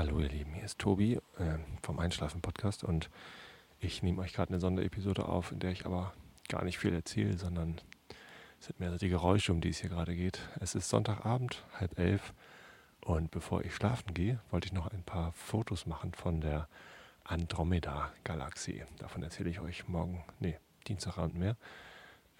[0.00, 3.10] Hallo ihr Lieben, hier ist Tobi äh, vom Einschlafen Podcast und
[3.80, 6.14] ich nehme euch gerade eine Sonderepisode auf, in der ich aber
[6.48, 7.78] gar nicht viel erzähle, sondern
[8.58, 10.40] es sind mehr so die Geräusche, um die es hier gerade geht.
[10.58, 12.32] Es ist Sonntagabend, halb elf
[13.02, 16.66] und bevor ich schlafen gehe, wollte ich noch ein paar Fotos machen von der
[17.24, 18.84] Andromeda-Galaxie.
[19.00, 20.56] Davon erzähle ich euch morgen, nee,
[20.88, 21.58] Dienstagabend mehr.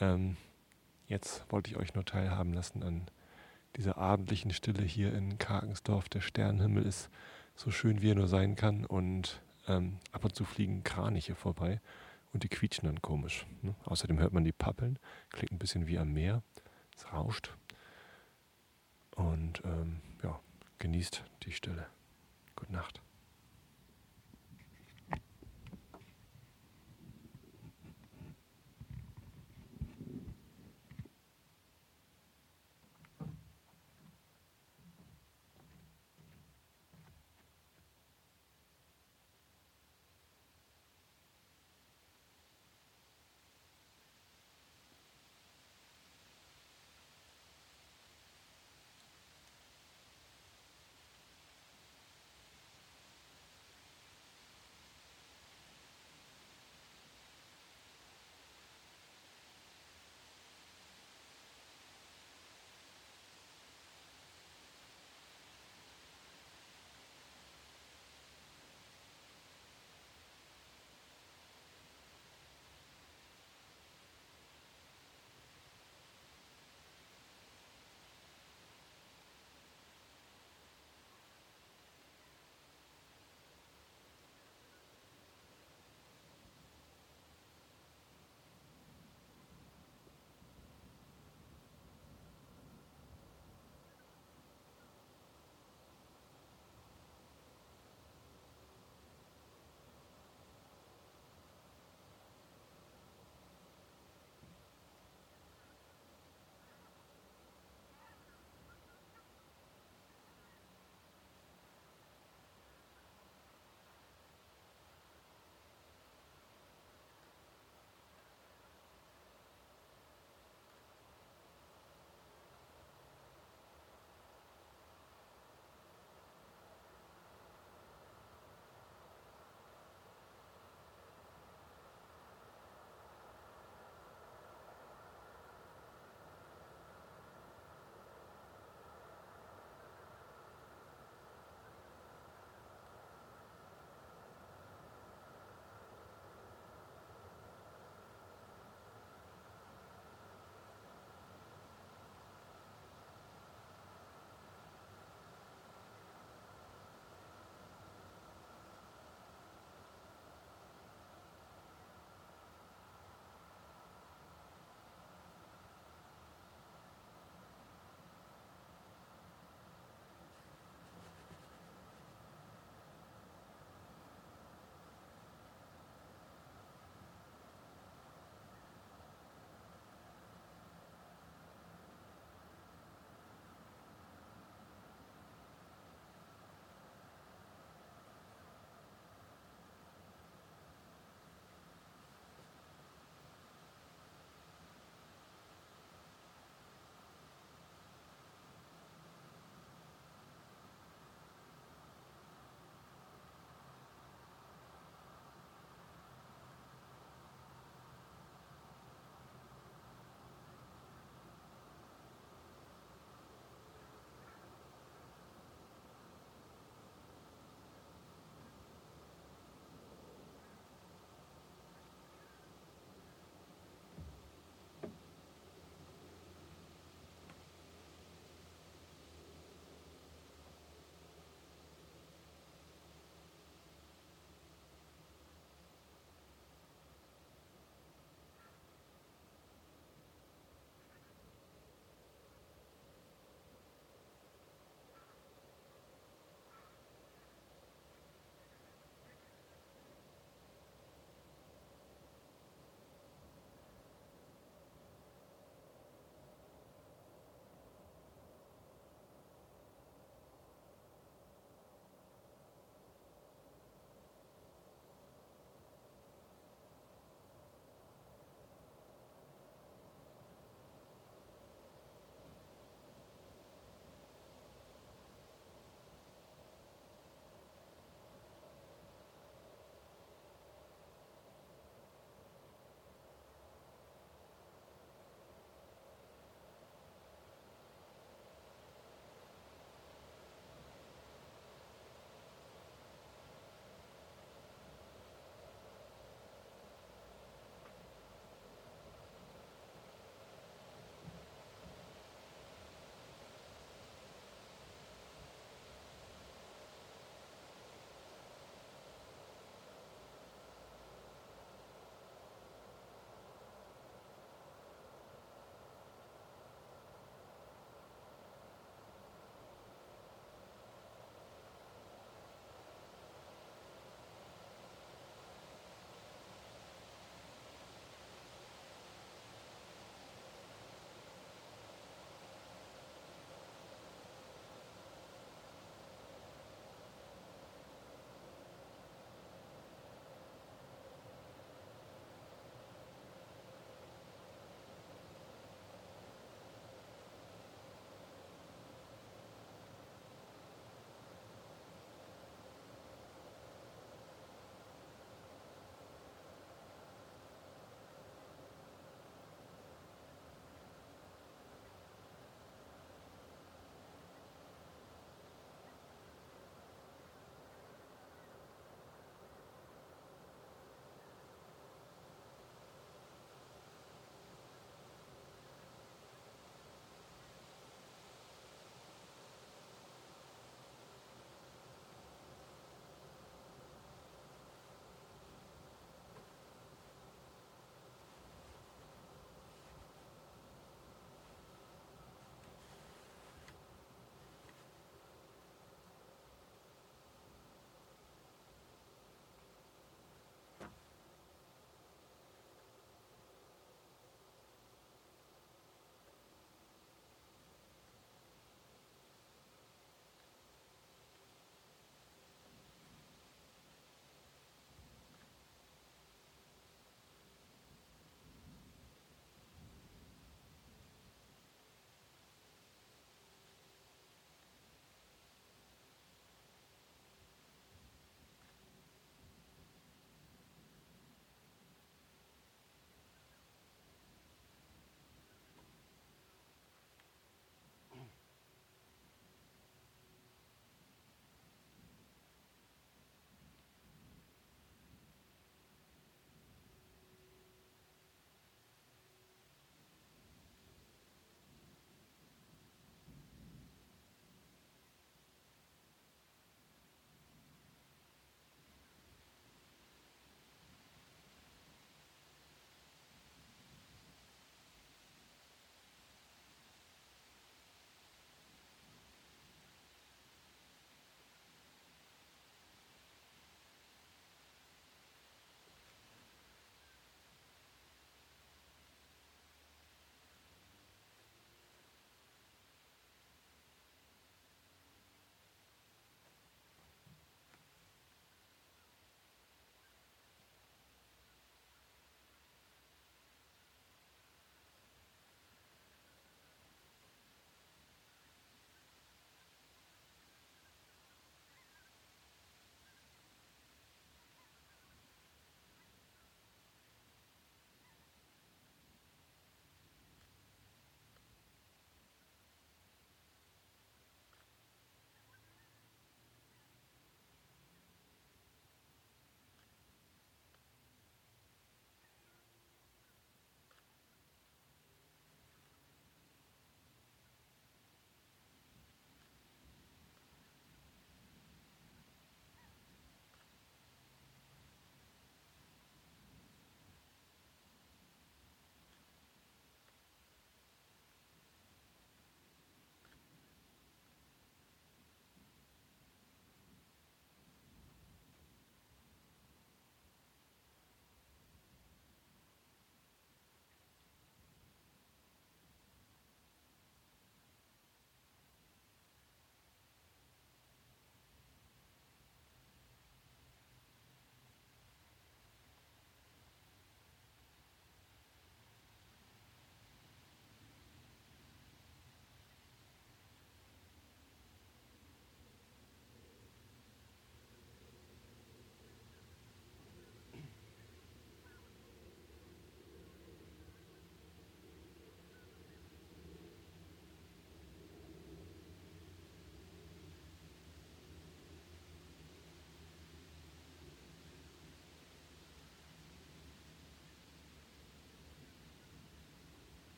[0.00, 0.36] Ähm,
[1.08, 3.08] jetzt wollte ich euch nur teilhaben lassen an
[3.74, 6.08] dieser abendlichen Stille hier in Karkensdorf.
[6.08, 7.10] Der Sternenhimmel ist
[7.58, 11.80] so schön, wie er nur sein kann und ähm, ab und zu fliegen Kraniche vorbei
[12.32, 13.46] und die quietschen dann komisch.
[13.62, 13.74] Ne?
[13.84, 14.98] Außerdem hört man die Pappeln,
[15.30, 16.42] klingt ein bisschen wie am Meer,
[16.96, 17.50] es rauscht
[19.16, 20.38] und ähm, ja,
[20.78, 21.86] genießt die Stille.
[22.54, 23.02] Gute Nacht.